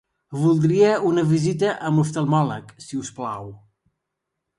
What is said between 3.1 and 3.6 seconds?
plau.